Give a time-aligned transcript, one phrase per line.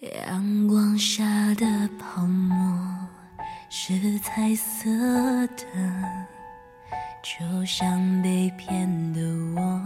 [0.00, 1.24] 阳光下
[1.54, 2.58] 的泡沫
[3.70, 4.90] 是彩色
[5.46, 5.64] 的，
[7.22, 9.20] 就像被骗的
[9.54, 9.80] 我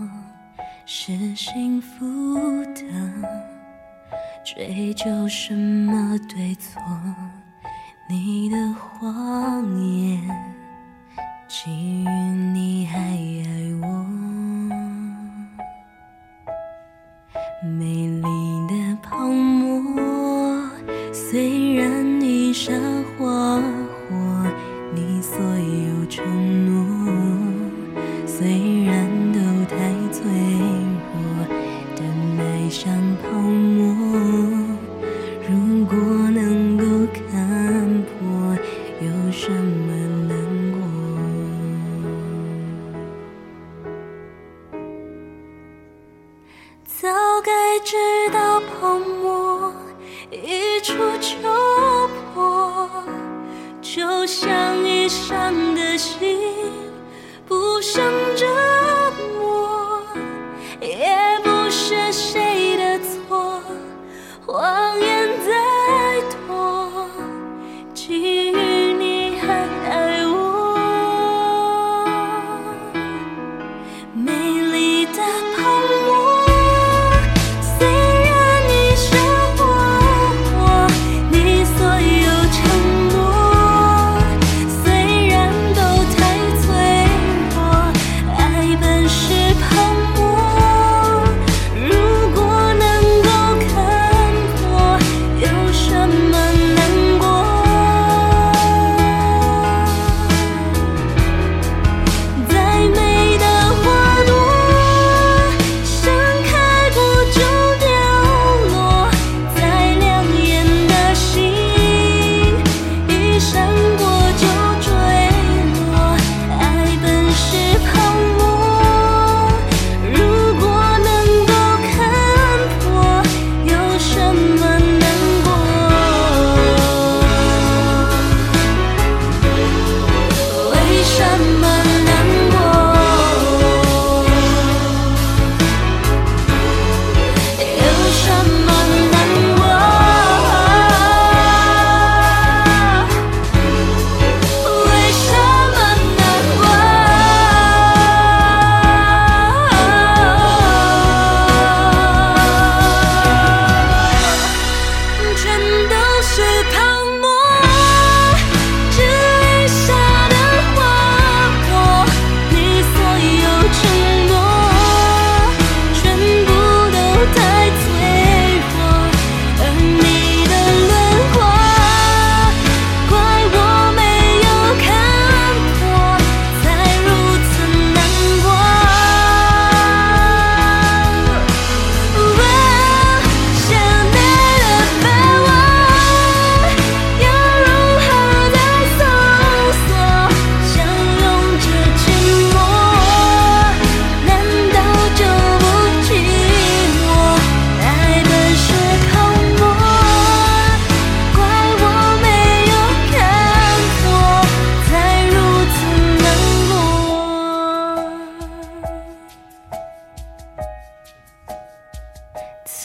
[0.86, 2.82] 是幸福的。
[4.44, 6.82] 追究什么对错？
[8.08, 10.27] 你的谎言，
[21.30, 22.72] 虽然你傻
[23.18, 24.16] 花火，
[24.94, 26.24] 你所有承
[26.64, 26.72] 诺，
[28.26, 29.76] 虽然都太
[30.10, 30.24] 脆
[31.12, 31.46] 弱，
[31.94, 32.00] 但
[32.38, 32.90] 爱像
[33.22, 33.94] 泡沫。
[35.46, 35.98] 如果
[36.30, 38.56] 能够看破，
[39.02, 39.92] 有什么
[40.28, 40.32] 难
[40.72, 40.80] 过？
[46.86, 47.06] 早
[47.44, 47.52] 该
[47.84, 47.96] 知
[48.32, 49.17] 道泡沫
[53.98, 56.38] 就像已伤的心
[57.48, 58.00] 不想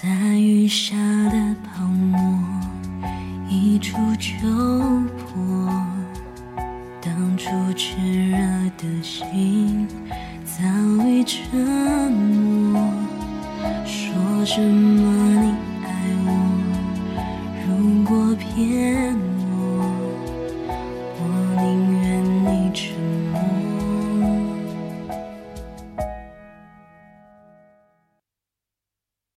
[0.03, 0.97] 在雨下
[1.29, 2.19] 的泡沫，
[3.47, 4.35] 一触就
[5.15, 5.73] 破。
[6.99, 7.95] 当初炽
[8.29, 8.37] 热
[8.77, 9.87] 的心
[10.43, 10.61] 早
[11.07, 12.83] 已沉默。
[13.85, 15.53] 说什么你
[15.85, 15.87] 爱
[16.25, 16.27] 我？
[17.65, 19.02] 如果骗